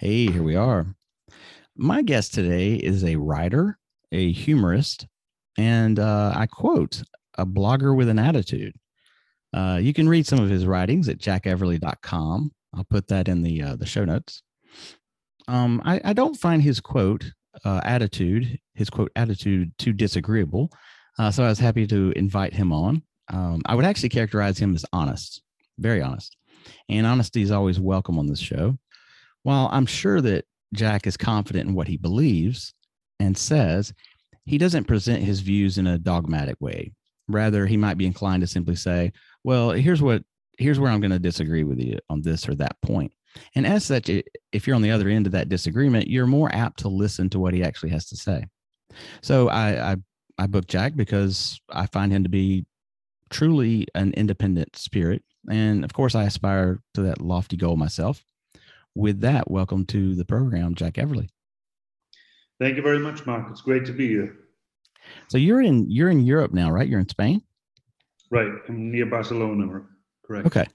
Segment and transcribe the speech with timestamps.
[0.00, 0.86] Hey, here we are.
[1.76, 3.78] My guest today is a writer,
[4.10, 5.06] a humorist,
[5.58, 7.02] and uh, I quote,
[7.36, 8.72] a blogger with an attitude.
[9.52, 12.50] Uh, you can read some of his writings at jackeverly.com.
[12.74, 14.40] I'll put that in the uh, the show notes.
[15.48, 17.30] Um, I, I, don't find his quote
[17.66, 20.70] uh, attitude, his quote attitude, too disagreeable.
[21.18, 23.02] Uh, so I was happy to invite him on.
[23.30, 25.42] Um, I would actually characterize him as honest,
[25.78, 26.38] very honest,
[26.88, 28.78] and honesty is always welcome on this show.
[29.42, 32.74] While I'm sure that Jack is confident in what he believes
[33.18, 33.92] and says,
[34.44, 36.92] he doesn't present his views in a dogmatic way.
[37.28, 39.12] Rather, he might be inclined to simply say,
[39.44, 40.24] "Well, here's what
[40.58, 43.12] here's where I'm going to disagree with you on this or that point."
[43.54, 44.10] And as such,
[44.52, 47.38] if you're on the other end of that disagreement, you're more apt to listen to
[47.38, 48.46] what he actually has to say.
[49.22, 49.96] So I I,
[50.38, 52.66] I booked Jack because I find him to be
[53.30, 58.24] truly an independent spirit, and of course, I aspire to that lofty goal myself
[58.94, 61.28] with that, welcome to the program, Jack Everly.
[62.60, 63.48] Thank you very much, Mark.
[63.50, 64.36] It's great to be here.
[65.28, 66.88] So you're in you're in Europe now, right?
[66.88, 67.42] You're in Spain.
[68.30, 69.82] Right, I'm near Barcelona.
[70.24, 70.46] Correct.
[70.46, 70.66] Okay,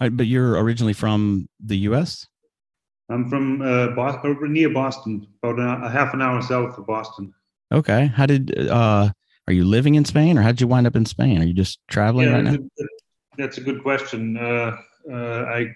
[0.00, 2.26] right, but you're originally from the U.S.
[3.08, 6.86] I'm from uh, Boston, uh, near Boston, about a, a, half an hour south of
[6.86, 7.32] Boston.
[7.72, 8.06] Okay.
[8.06, 9.10] How did uh,
[9.46, 11.40] are you living in Spain, or how did you wind up in Spain?
[11.40, 12.58] Are you just traveling yeah, right now?
[13.38, 14.36] That's a good question.
[14.36, 14.76] Uh,
[15.10, 15.74] uh, I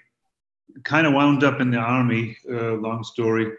[0.85, 2.37] kind of wound up in the army.
[2.51, 3.53] Uh, long story,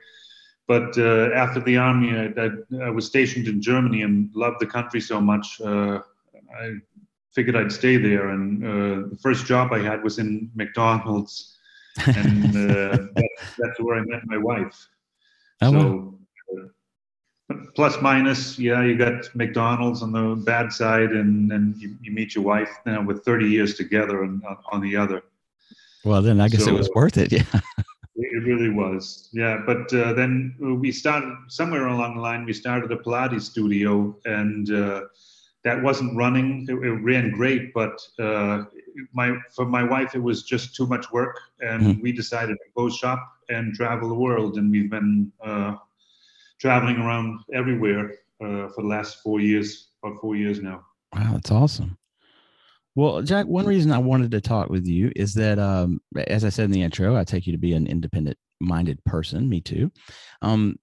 [0.67, 4.65] but uh, after the army, I, I, I, was stationed in Germany and loved the
[4.65, 5.59] country so much.
[5.59, 5.99] Uh,
[6.57, 6.75] I
[7.33, 11.57] figured I'd stay there, and uh, the first job I had was in McDonald's,
[12.05, 14.87] and uh, that, that's where I met my wife.
[15.61, 16.17] Oh, so.
[17.75, 22.33] Plus minus, yeah, you got McDonald's on the bad side, and then you, you meet
[22.33, 24.41] your wife you know, with 30 years together and
[24.71, 25.21] on the other.
[26.03, 27.31] Well, then I guess so, it was worth it.
[27.31, 27.43] Yeah.
[28.15, 29.29] It really was.
[29.33, 29.61] Yeah.
[29.65, 34.71] But uh, then we started somewhere along the line, we started a Pilates studio and
[34.71, 35.01] uh,
[35.63, 36.65] that wasn't running.
[36.69, 38.63] It, it ran great, but uh,
[39.13, 41.39] my for my wife, it was just too much work.
[41.61, 42.01] And mm-hmm.
[42.01, 43.19] we decided to close shop
[43.49, 44.57] and travel the world.
[44.57, 45.75] And we've been uh,
[46.59, 48.11] traveling around everywhere
[48.41, 50.85] uh, for the last four years, about four years now.
[51.13, 51.33] Wow.
[51.33, 51.97] That's awesome.
[52.95, 56.49] Well, Jack, one reason I wanted to talk with you is that, um, as I
[56.49, 59.47] said in the intro, I take you to be an independent minded person.
[59.47, 59.91] Me too.
[60.41, 60.77] Um,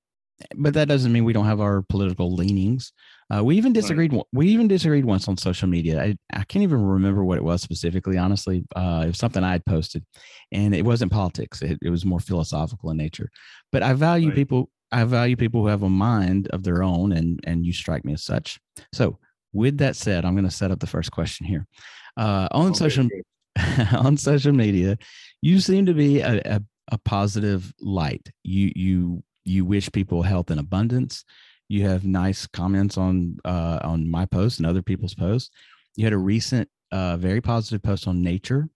[0.57, 2.93] but that doesn't mean we don't have our political leanings.
[3.35, 4.13] Uh, we even disagreed.
[4.13, 4.23] Right.
[4.33, 6.01] We even disagreed once on social media.
[6.01, 8.17] I, I can't even remember what it was specifically.
[8.17, 10.05] Honestly, uh, it was something I had posted,
[10.53, 11.61] and it wasn't politics.
[11.61, 13.29] It, it was more philosophical in nature.
[13.73, 14.37] But I value right.
[14.37, 14.71] people.
[14.91, 18.15] I value people who have a mind of their own, and and you strike me
[18.15, 18.59] as such.
[18.95, 19.19] So,
[19.53, 21.67] with that said, I'm going to set up the first question here.
[22.17, 23.09] Uh, on okay, social
[23.93, 24.99] on social media,
[25.41, 26.61] you seem to be a, a,
[26.93, 28.29] a positive light.
[28.43, 31.25] You you you wish people health and abundance.
[31.69, 35.51] You have nice comments on uh, on my post and other people's posts.
[35.97, 38.69] You had a recent uh, very positive post on nature,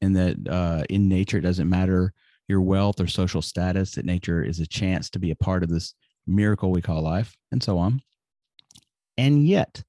[0.00, 2.12] and that uh, in nature it doesn't matter
[2.48, 3.92] your wealth or social status.
[3.92, 5.94] That nature is a chance to be a part of this
[6.26, 8.00] miracle we call life, and so on.
[9.16, 9.82] And yet,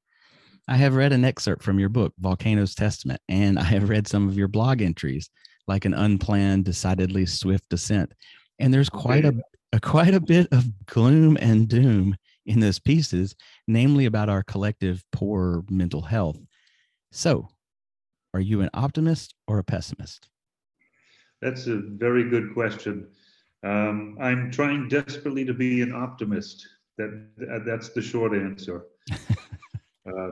[0.67, 4.27] I have read an excerpt from your book, Volcano's Testament, and I have read some
[4.27, 5.29] of your blog entries,
[5.67, 8.13] like an unplanned, decidedly swift descent.
[8.59, 9.33] And there's quite a,
[9.73, 13.35] a quite a bit of gloom and doom in those pieces,
[13.67, 16.37] namely about our collective poor mental health.
[17.11, 17.49] So,
[18.33, 20.29] are you an optimist or a pessimist?
[21.41, 23.07] That's a very good question.
[23.63, 26.67] Um, I'm trying desperately to be an optimist.
[26.97, 28.85] That that's the short answer.
[30.05, 30.29] uh,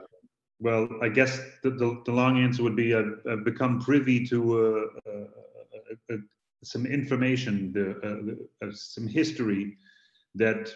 [0.60, 5.10] well, I guess the, the, the, long answer would be I've, become privy to uh,
[5.10, 6.16] uh, uh,
[6.62, 9.78] some information, the, some history
[10.34, 10.70] that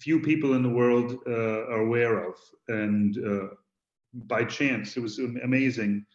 [0.00, 2.36] few people in the world are aware of.
[2.68, 3.18] And
[4.14, 6.06] by chance, it was amazing.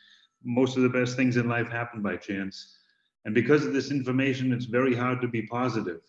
[0.43, 2.77] Most of the best things in life happen by chance.
[3.25, 6.01] And because of this information, it's very hard to be positive.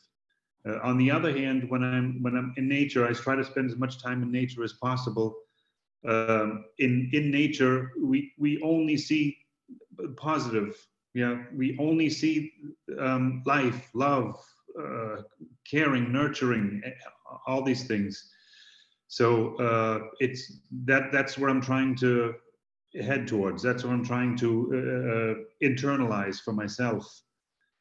[0.66, 3.70] Uh, on the other hand, when I'm when I'm in nature, I try to spend
[3.70, 5.36] as much time in nature as possible
[6.06, 9.36] um, in in nature we we only see
[10.16, 10.76] positive
[11.14, 12.52] Yeah, we only see
[12.98, 14.34] um, life, love,
[14.78, 15.22] uh,
[15.70, 16.82] caring, nurturing,
[17.46, 18.32] all these things.
[19.08, 22.34] So uh, it's that that's where I'm trying to
[23.00, 23.62] head towards.
[23.62, 24.48] That's what I'm trying to
[24.80, 27.04] uh internalize for myself,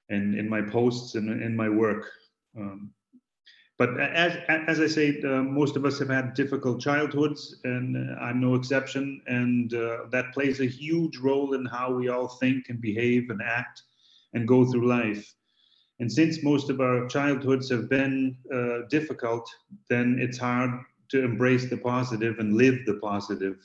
[0.10, 2.06] and in my posts and in my work.
[2.58, 2.94] Um,
[3.78, 8.16] but as as I say, uh, most of us have had difficult childhoods, and uh,
[8.22, 9.22] I'm no exception.
[9.28, 13.42] And uh, that plays a huge role in how we all think and behave and
[13.42, 13.81] act
[14.34, 15.34] and go through life.
[16.00, 19.50] And since most of our childhoods have been uh, difficult,
[19.90, 20.72] then it's hard
[21.10, 23.58] to embrace the positive and live the positive,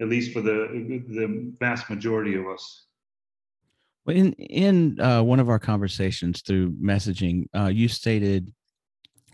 [0.00, 2.86] at least for the the vast majority of us.
[4.04, 8.52] Well, in in uh, one of our conversations through messaging, uh, you stated,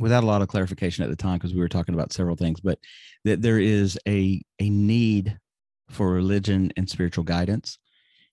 [0.01, 2.61] without a lot of clarification at the time, because we were talking about several things,
[2.61, 2.79] but
[3.25, 5.39] that there is a a need
[5.91, 7.79] for religion and spiritual guidance.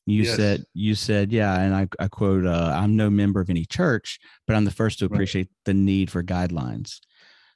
[0.06, 0.36] You yes.
[0.38, 4.20] said you said yeah, and I, I quote: uh, "I'm no member of any church,
[4.48, 5.66] but I'm the first to appreciate right.
[5.66, 7.00] the need for guidelines."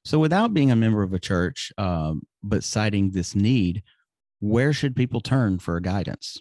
[0.04, 3.84] So, without being a member of a church, um, but citing this need,
[4.40, 6.38] where should people turn for guidance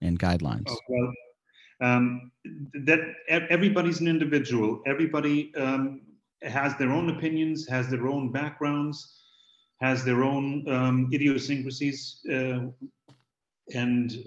[0.00, 0.68] and guidelines?
[0.68, 1.12] Oh, well,
[1.80, 2.32] um,
[2.84, 4.82] that everybody's an individual.
[4.86, 6.00] Everybody um,
[6.42, 9.20] has their own opinions, has their own backgrounds,
[9.80, 12.60] has their own um, idiosyncrasies, uh,
[13.74, 14.18] and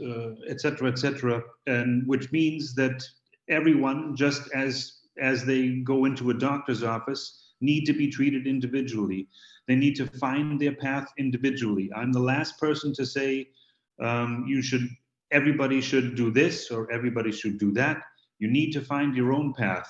[0.48, 0.88] etc.
[0.88, 1.38] Uh, etc.
[1.38, 1.44] Et
[1.74, 3.04] and which means that
[3.50, 9.28] everyone, just as as they go into a doctor's office, need to be treated individually.
[9.68, 11.90] They need to find their path individually.
[11.96, 13.50] I'm the last person to say
[14.00, 14.88] um, you should,
[15.32, 18.02] everybody should do this or everybody should do that.
[18.40, 19.90] You need to find your own path.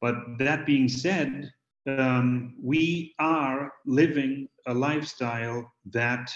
[0.00, 1.50] But that being said,
[1.86, 6.30] um, we are living a lifestyle that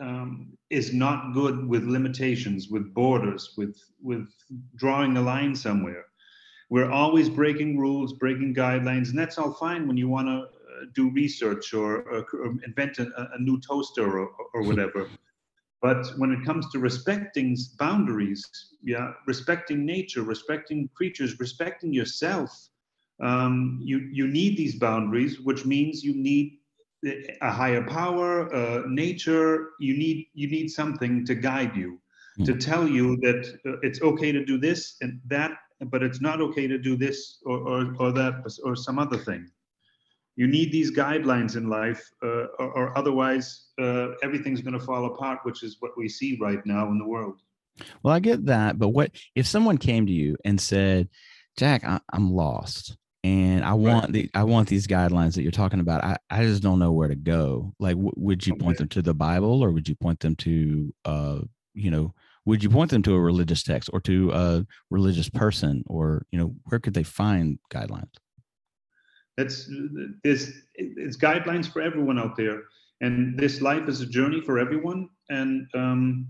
[0.00, 4.28] um, is not good with limitations, with borders, with with
[4.76, 6.04] drawing a line somewhere.
[6.70, 10.84] We're always breaking rules, breaking guidelines, and that's all fine when you want to uh,
[10.94, 15.06] do research or, or, or invent a, a, new toaster or, or whatever.
[15.82, 18.42] But when it comes to respecting boundaries,
[18.82, 22.70] yeah, respecting nature, respecting creatures, respecting yourself,
[23.20, 26.58] um, you you need these boundaries, which means you need
[27.40, 29.70] a higher power, uh, nature.
[29.80, 32.00] You need you need something to guide you,
[32.38, 32.44] mm.
[32.46, 35.52] to tell you that uh, it's okay to do this and that
[35.90, 39.50] but it's not okay to do this or, or, or that or some other thing.
[40.36, 45.04] You need these guidelines in life, uh, or, or, otherwise uh, everything's going to fall
[45.04, 47.42] apart, which is what we see right now in the world.
[48.02, 51.10] Well, I get that, but what if someone came to you and said,
[51.58, 54.12] "Jack, I, am lost, and I want right.
[54.12, 56.02] the I want these guidelines that you're talking about.
[56.02, 57.72] I, I just don't know where to go.
[57.78, 58.64] Like, w- would you okay.
[58.64, 61.38] point them to the Bible, or would you point them to, uh,
[61.74, 62.14] you know,
[62.44, 66.38] would you point them to a religious text or to a religious person or you
[66.38, 68.10] know where could they find guidelines
[69.38, 69.68] it's
[70.24, 72.62] it's, it's guidelines for everyone out there
[73.00, 76.26] and this life is a journey for everyone and um,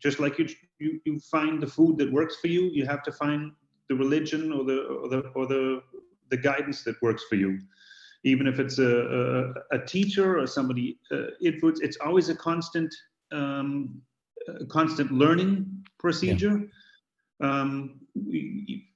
[0.00, 3.12] just like you, you you find the food that works for you you have to
[3.12, 3.52] find
[3.88, 5.82] the religion or the or the or the,
[6.30, 7.58] the guidance that works for you
[8.22, 12.92] even if it's a, a, a teacher or somebody uh, influence it's always a constant
[13.32, 14.02] um,
[14.48, 15.66] a constant learning
[15.98, 16.62] procedure.
[17.40, 17.62] Yeah.
[17.62, 18.00] Um,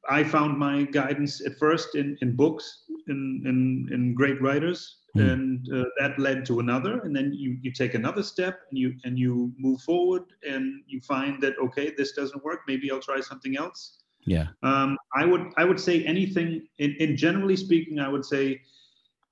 [0.09, 5.33] I found my guidance at first in, in books, in, in, in great writers, mm.
[5.33, 7.01] and uh, that led to another.
[7.01, 11.01] And then you, you take another step and you and you move forward and you
[11.01, 12.61] find that okay, this doesn't work.
[12.67, 13.99] Maybe I'll try something else.
[14.27, 14.47] Yeah.
[14.63, 16.67] Um, I would I would say anything.
[16.79, 18.61] In, in generally speaking, I would say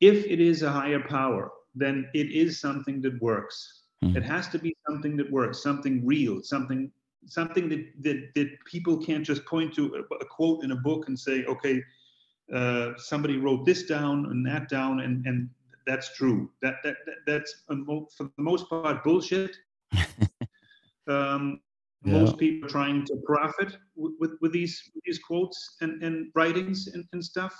[0.00, 4.16] if it is a higher power, then it is something that works Mm.
[4.16, 6.90] It has to be something that works, something real, something
[7.26, 11.08] something that that, that people can't just point to a, a quote in a book
[11.08, 11.82] and say, okay,
[12.52, 15.48] uh, somebody wrote this down and that down, and and
[15.86, 16.50] that's true.
[16.62, 19.56] That that, that that's for the most part bullshit.
[21.08, 21.60] um,
[22.04, 22.12] yeah.
[22.12, 26.88] Most people are trying to profit with, with, with these these quotes and, and writings
[26.88, 27.54] and, and stuff.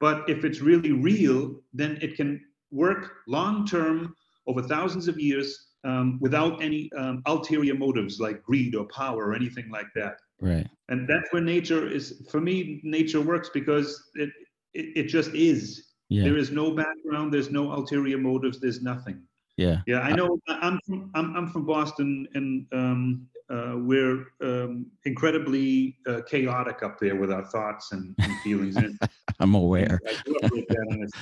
[0.00, 2.40] But if it's really real, then it can
[2.70, 4.14] work long term
[4.46, 9.34] over thousands of years um, without any um, ulterior motives like greed or power or
[9.34, 10.16] anything like that.
[10.40, 10.66] Right.
[10.88, 12.22] And that's where nature is.
[12.30, 14.30] For me, nature works because it
[14.74, 15.92] it, it just is.
[16.08, 16.24] Yeah.
[16.24, 17.32] There is no background.
[17.32, 18.60] There's no ulterior motives.
[18.60, 19.22] There's nothing.
[19.56, 19.80] Yeah.
[19.86, 20.00] Yeah.
[20.00, 20.38] I know.
[20.48, 27.16] I'm from I'm, I'm from Boston, and um, we're um, incredibly uh, chaotic up there
[27.16, 28.76] with our thoughts and, and feelings.
[29.40, 30.00] I'm aware.
[30.06, 31.12] I grew up with that, and it's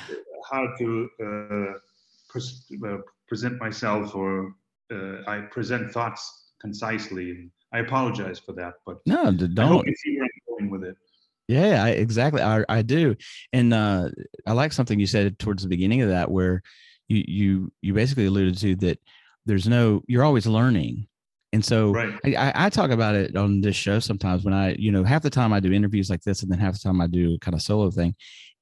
[0.46, 1.78] hard to uh,
[2.28, 4.54] pres- uh, present myself or
[4.92, 7.50] uh, I present thoughts concisely.
[7.72, 9.86] I apologize for that, but no, don't.
[9.86, 10.96] you see where I'm going with it.
[11.48, 12.40] Yeah, I, exactly.
[12.40, 13.16] I, I do,
[13.52, 14.08] and uh,
[14.46, 16.62] I like something you said towards the beginning of that, where
[17.08, 18.98] you you you basically alluded to that
[19.44, 21.06] there's no you're always learning,
[21.54, 22.12] and so right.
[22.24, 25.30] I, I talk about it on this show sometimes when I you know half the
[25.30, 27.62] time I do interviews like this, and then half the time I do kind of
[27.62, 28.14] solo thing,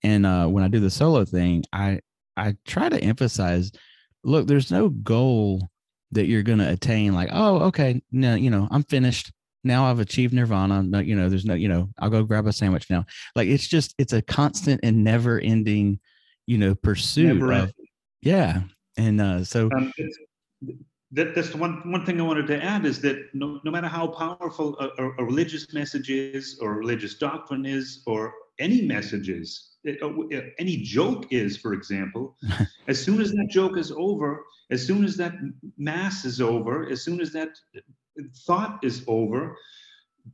[0.03, 2.01] and uh, when I do the solo thing, I
[2.37, 3.73] I try to emphasize,
[4.23, 5.69] look, there's no goal
[6.13, 9.33] that you're going to attain like oh okay no you know i'm finished
[9.65, 10.83] now I've achieved nirvana.
[10.83, 13.05] No, you know, there's no, you know, I'll go grab a sandwich now.
[13.37, 16.01] Like it's just, it's a constant and never ending,
[16.47, 17.43] you know, pursuit.
[17.43, 17.73] Of,
[18.23, 18.63] yeah.
[18.97, 19.93] And uh, so um,
[21.13, 23.87] that, that's the one, one thing I wanted to add is that no, no matter
[23.87, 29.73] how powerful a, a religious message is or religious doctrine is, or any message is,
[30.03, 30.09] uh,
[30.59, 32.37] any joke is, for example,
[32.89, 35.35] as soon as that joke is over, as soon as that
[35.77, 37.51] mass is over, as soon as that
[38.47, 39.57] thought is over,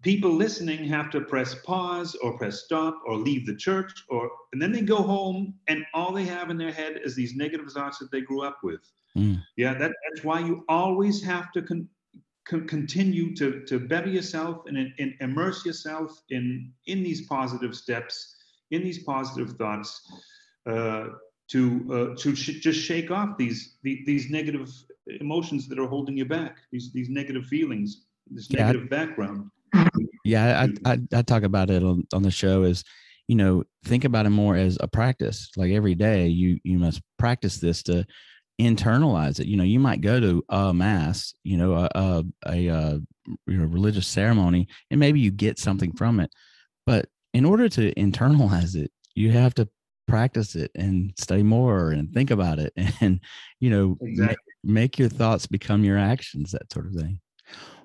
[0.03, 4.61] people listening have to press pause or press stop or leave the church or and
[4.61, 7.99] then they go home and all they have in their head is these negative thoughts
[7.99, 8.81] that they grew up with
[9.17, 9.41] mm.
[9.57, 11.89] yeah that, that's why you always have to con,
[12.47, 18.37] con, continue to to better yourself and, and immerse yourself in in these positive steps
[18.71, 20.03] in these positive thoughts
[20.69, 21.09] uh,
[21.49, 24.71] to uh, to sh- just shake off these, these these negative
[25.21, 29.51] emotions that are holding you back, these these negative feelings, this yeah, negative I, background.
[30.25, 32.85] Yeah, I, I, I talk about it on, on the show is,
[33.29, 35.51] you know, think about it more as a practice.
[35.57, 38.05] Like every day, you you must practice this to
[38.61, 39.47] internalize it.
[39.47, 43.01] You know, you might go to a mass, you know, a a, a, a
[43.47, 46.31] you know religious ceremony, and maybe you get something from it,
[46.87, 49.69] but in order to internalize it, you have to
[50.09, 53.21] practice it and study more and think about it and
[53.61, 54.37] you know exactly.
[54.65, 57.21] make, make your thoughts become your actions that sort of thing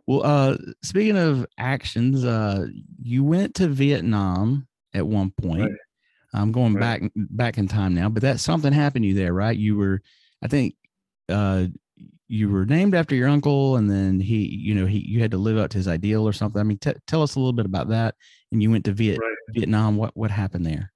[0.07, 2.65] well uh speaking of actions uh
[3.01, 5.71] you went to vietnam at one point right.
[6.33, 7.01] i'm going right.
[7.01, 10.01] back back in time now but that something happened to you there right you were
[10.43, 10.75] i think
[11.29, 11.65] uh
[12.27, 15.37] you were named after your uncle and then he you know he you had to
[15.37, 17.65] live up to his ideal or something i mean t- tell us a little bit
[17.65, 18.15] about that
[18.51, 19.35] and you went to Viet- right.
[19.49, 20.93] vietnam what what happened there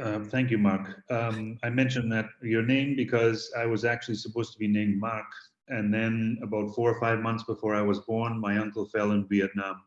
[0.00, 1.02] um, thank you, Mark.
[1.10, 5.26] Um, I mentioned that your name because I was actually supposed to be named Mark.
[5.68, 9.28] And then about four or five months before I was born, my uncle fell in
[9.28, 9.82] Vietnam.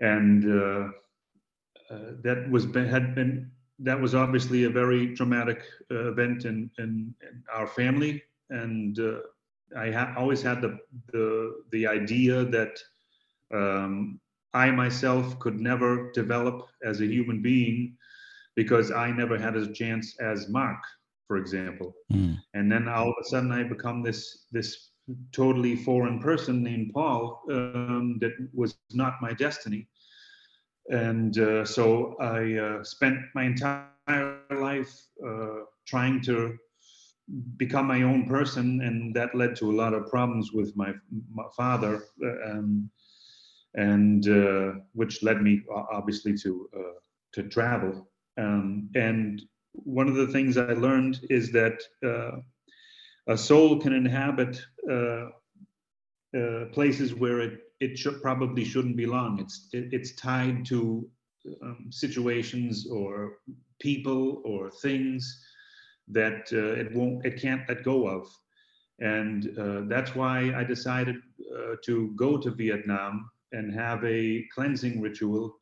[0.00, 0.88] And uh,
[1.90, 3.50] uh, that was had been
[3.84, 8.22] that was obviously a very traumatic uh, event in, in, in, our family.
[8.50, 9.18] And uh,
[9.78, 10.78] I ha- always had the,
[11.12, 12.78] the, the idea that
[13.52, 14.20] um,
[14.54, 17.96] I myself could never develop as a human being
[18.56, 20.82] because I never had a chance as Mark,
[21.26, 21.94] for example.
[22.12, 22.38] Mm.
[22.54, 24.90] And then all of a sudden I become this this
[25.32, 29.86] totally foreign person named Paul um, that was not my destiny.
[30.90, 34.94] And uh, so I uh, spent my entire life
[35.26, 36.56] uh, trying to
[37.56, 40.92] become my own person, and that led to a lot of problems with my,
[41.32, 42.04] my father,
[42.46, 42.90] um,
[43.74, 46.68] and uh, which led me obviously to
[47.32, 48.08] to travel.
[48.36, 51.80] Um, and one of the things I learned is that
[53.26, 54.60] a soul can inhabit
[54.90, 55.26] uh,
[56.36, 59.40] uh, places where it it should, probably shouldn't belong.
[59.40, 61.08] It's it, it's tied to
[61.62, 63.38] um, situations or
[63.80, 65.44] people or things
[66.08, 68.28] that uh, it won't it can't let go of,
[69.00, 71.16] and uh, that's why I decided
[71.56, 75.56] uh, to go to Vietnam and have a cleansing ritual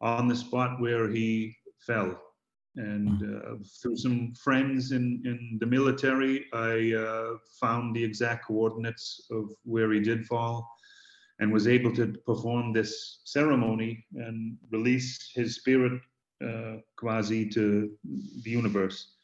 [0.00, 2.29] on the spot where he fell.
[2.76, 3.36] And hmm.
[3.36, 9.50] uh, through some friends in, in the military, I uh, found the exact coordinates of
[9.64, 10.70] where he did fall
[11.40, 16.00] and was able to perform this ceremony and release his spirit
[16.46, 17.90] uh, quasi to
[18.42, 19.14] the universe.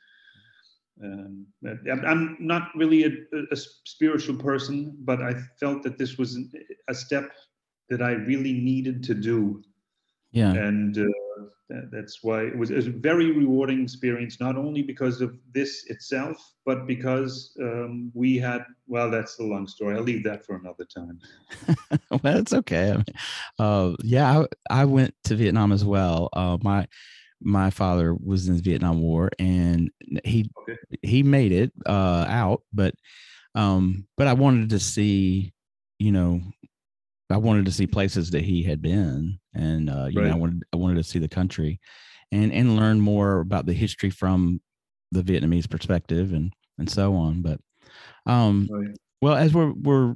[1.03, 3.11] Um, I'm not really a,
[3.53, 6.39] a, spiritual person, but I felt that this was
[6.89, 7.31] a step
[7.91, 9.63] that I really needed to do.
[10.33, 10.53] Yeah.
[10.53, 11.07] And uh,
[11.91, 15.85] that's why it was, it was, a very rewarding experience, not only because of this
[15.87, 19.97] itself, but because um, we had, well, that's a long story.
[19.97, 21.19] I'll leave that for another time.
[22.23, 22.91] well, it's okay.
[22.91, 23.05] I mean,
[23.59, 26.29] uh, yeah, I, I, went to Vietnam as well.
[26.33, 26.87] Uh, my,
[27.41, 29.91] my father was in the Vietnam War and
[30.25, 30.79] he, okay.
[31.03, 32.95] he made it uh, out, but,
[33.55, 35.53] um, but I wanted to see,
[35.99, 36.41] you know,
[37.31, 40.29] I wanted to see places that he had been, and uh, you right.
[40.29, 41.81] know, I wanted I wanted to see the country,
[42.31, 44.61] and and learn more about the history from
[45.13, 47.43] the Vietnamese perspective, and and so on.
[47.43, 47.61] But,
[48.27, 48.97] um, right.
[49.21, 50.15] well, as we're we're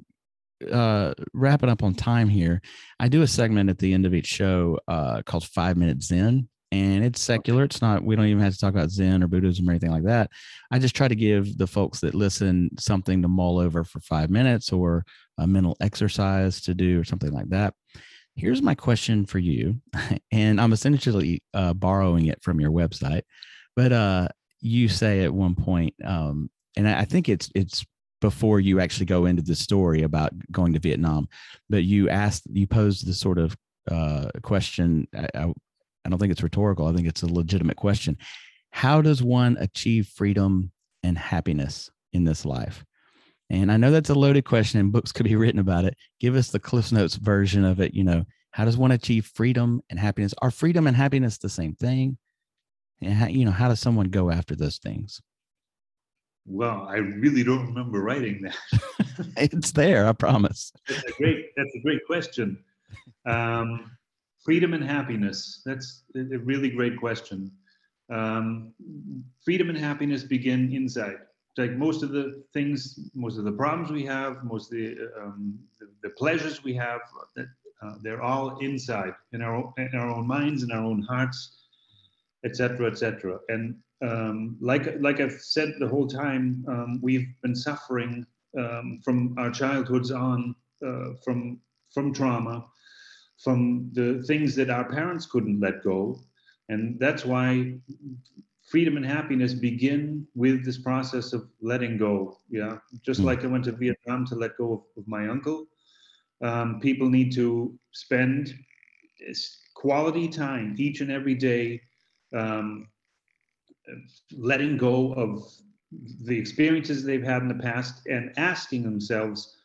[0.70, 2.60] uh, wrapping up on time here,
[2.98, 6.48] I do a segment at the end of each show uh, called Five Minute Zen.
[6.72, 7.64] And it's secular.
[7.64, 10.04] It's not, we don't even have to talk about Zen or Buddhism or anything like
[10.04, 10.30] that.
[10.70, 14.30] I just try to give the folks that listen something to mull over for five
[14.30, 15.04] minutes or
[15.38, 17.74] a mental exercise to do or something like that.
[18.36, 19.80] Here's my question for you.
[20.32, 23.22] And I'm essentially uh, borrowing it from your website.
[23.74, 24.28] But uh,
[24.60, 27.84] you say at one point, um, and I think it's it's
[28.20, 31.28] before you actually go into the story about going to Vietnam,
[31.68, 33.56] but you asked, you posed the sort of
[33.90, 35.08] uh, question.
[35.16, 35.52] I, I,
[36.04, 36.86] I don't think it's rhetorical.
[36.86, 38.16] I think it's a legitimate question.
[38.70, 42.84] How does one achieve freedom and happiness in this life?
[43.50, 45.96] And I know that's a loaded question and books could be written about it.
[46.20, 47.94] Give us the Cliff Notes version of it.
[47.94, 50.34] You know, how does one achieve freedom and happiness?
[50.40, 52.16] Are freedom and happiness the same thing?
[53.02, 55.20] And how, you know, how does someone go after those things?
[56.46, 58.56] Well, I really don't remember writing that.
[59.36, 60.72] it's there, I promise.
[60.88, 61.46] That's a great.
[61.56, 62.58] That's a great question.
[63.26, 63.90] Um,
[64.44, 65.62] freedom and happiness.
[65.64, 67.50] That's a really great question.
[68.10, 68.72] Um,
[69.44, 71.18] freedom and happiness begin inside.
[71.56, 75.58] Like most of the things, most of the problems we have, most of the um,
[75.78, 77.00] the, the, pleasures we have,
[77.36, 81.66] uh, they're all inside in our in our own minds, in our own hearts,
[82.44, 83.38] etc., etc.
[83.48, 88.26] And um, like like I've said the whole time, um, we've been suffering
[88.58, 90.54] um, from our childhoods on,
[90.86, 91.60] uh, from
[91.92, 92.64] from trauma,
[93.42, 96.20] from the things that our parents couldn't let go,
[96.68, 97.74] and that's why
[98.70, 102.38] freedom and happiness begin with this process of letting go.
[102.48, 103.24] Yeah, just mm.
[103.24, 105.66] like I went to Vietnam to let go of, of my uncle.
[106.42, 108.54] Um, people need to spend
[109.74, 111.80] quality time each and every day
[112.36, 112.88] um,
[114.36, 115.42] letting go of
[116.24, 119.56] the experiences they've had in the past and asking themselves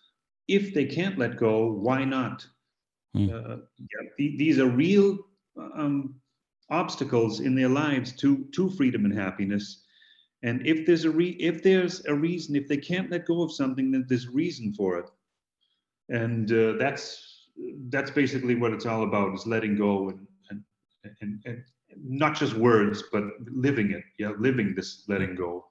[0.48, 2.46] if they can't let go why not
[3.16, 3.30] mm.
[3.34, 5.18] uh, yeah, th- these are real
[5.58, 6.16] um,
[6.70, 9.84] obstacles in their lives to to freedom and happiness
[10.44, 13.52] and if there's a re- if there's a reason if they can't let go of
[13.52, 15.10] something then there's reason for it
[16.10, 17.50] and uh, that's
[17.90, 20.20] that's basically what it's all about is letting go and
[20.52, 20.64] and,
[21.22, 21.64] and, and
[22.04, 24.04] not just words, but living it.
[24.18, 25.66] Yeah, living this letting go.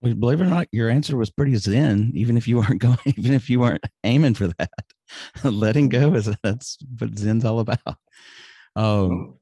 [0.00, 2.98] Well, believe it or not, your answer was pretty zen, even if you weren't going,
[3.06, 4.70] even if you weren't aiming for that.
[5.44, 7.80] letting go is that's what Zen's all about.
[8.74, 9.38] Um, oh.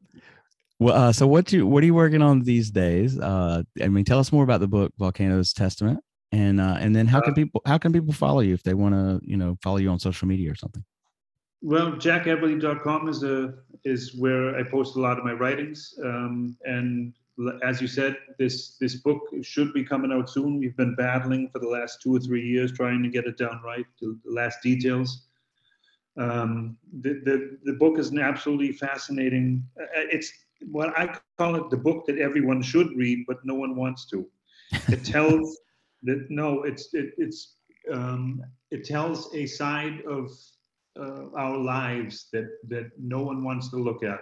[0.79, 3.19] well, uh, so what you what are you working on these days?
[3.19, 6.01] Uh, I mean, tell us more about the book Volcanoes Testament,
[6.33, 8.75] and uh, and then how can uh, people how can people follow you if they
[8.75, 10.85] want to you know follow you on social media or something?
[11.63, 13.55] Well, jackeverly.com is a
[13.85, 15.95] is where I post a lot of my writings.
[16.05, 17.13] Um, and
[17.63, 20.59] as you said, this this book should be coming out soon.
[20.59, 23.61] We've been battling for the last two or three years trying to get it down
[23.65, 25.27] right, the last details.
[26.17, 29.65] Um, the, the the book is an absolutely fascinating.
[29.81, 30.33] Uh, it's
[30.71, 34.27] what I call it the book that everyone should read, but no one wants to.
[34.89, 35.59] It tells
[36.03, 37.57] that no, it's it, it's
[37.93, 40.31] um, it tells a side of
[40.99, 44.21] uh, our lives that that no one wants to look at.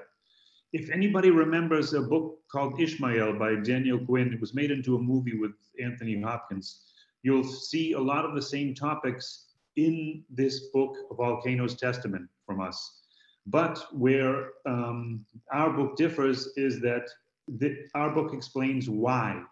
[0.74, 5.00] If anybody remembers a book called Ishmael by Daniel Quinn, it was made into a
[5.00, 6.82] movie with Anthony Hopkins.
[7.22, 9.47] You'll see a lot of the same topics
[9.78, 13.02] in this book, Volcanoes Testament, from us.
[13.46, 17.08] But where um, our book differs is that
[17.46, 19.42] the, our book explains why.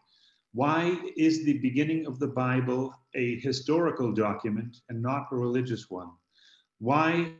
[0.53, 6.11] Why is the beginning of the Bible a historical document and not a religious one?
[6.79, 7.33] Why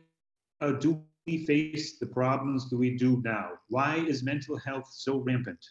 [0.61, 3.49] uh, do we face the problems that we do now?
[3.69, 5.63] Why is mental health so rampant?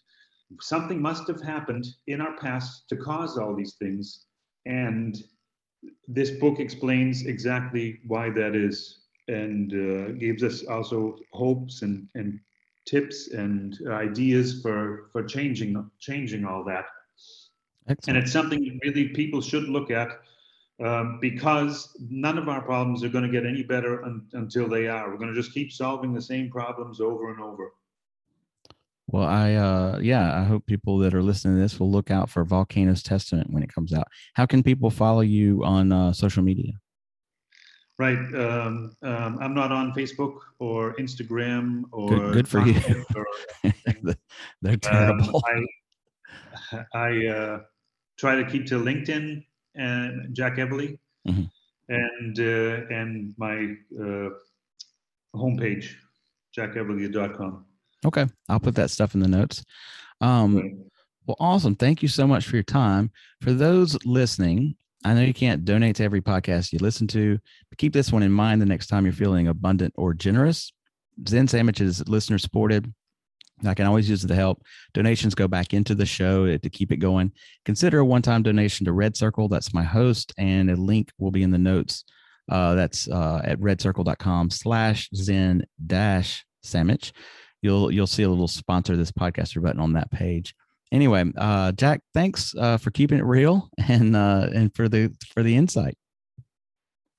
[0.61, 4.27] Something must have happened in our past to cause all these things.
[4.67, 5.17] And
[6.09, 12.39] this book explains exactly why that is and uh, gives us also hopes and, and
[12.87, 16.87] tips and ideas for, for changing, changing all that.
[17.89, 18.09] Excellent.
[18.09, 20.09] And it's something that really people should look at
[20.85, 24.87] um, because none of our problems are going to get any better un- until they
[24.89, 25.11] are.
[25.11, 27.73] We're going to just keep solving the same problems over and over.
[29.09, 32.29] Well, I uh, yeah, I hope people that are listening to this will look out
[32.29, 34.09] for Volcanoes Testament when it comes out.
[34.35, 36.73] How can people follow you on uh, social media?
[37.99, 42.75] Right, um, um, I'm not on Facebook or Instagram or good, good for you.
[44.63, 45.43] They're terrible.
[46.73, 47.61] I, I uh,
[48.19, 49.43] try to keep to LinkedIn
[49.77, 51.45] and Jack Everly, mm-hmm.
[51.89, 54.31] and uh, and my uh,
[55.35, 55.95] homepage,
[56.55, 57.65] jackeverly.com.
[58.05, 59.65] Okay, I'll put that stuff in the notes.
[60.21, 60.85] Um,
[61.27, 61.75] well, awesome.
[61.75, 63.11] Thank you so much for your time.
[63.41, 67.79] For those listening, I know you can't donate to every podcast you listen to, but
[67.79, 70.73] keep this one in mind the next time you're feeling abundant or generous.
[71.29, 72.93] Zen Sandwich is listener supported.
[73.65, 74.63] I can always use the help.
[74.93, 77.33] Donations go back into the show to keep it going.
[77.65, 79.49] Consider a one time donation to Red Circle.
[79.49, 82.05] That's my host, and a link will be in the notes.
[82.51, 87.13] Uh, that's uh, at redcircle.com slash zen dash sandwich.
[87.63, 90.55] You'll you'll see a little sponsor this podcaster button on that page.
[90.93, 95.43] Anyway, uh, Jack, thanks uh, for keeping it real and uh, and for the for
[95.43, 95.97] the insight.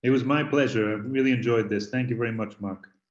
[0.04, 0.92] It was my pleasure.
[0.92, 1.90] I really enjoyed this.
[1.90, 2.88] Thank you very much, Mark.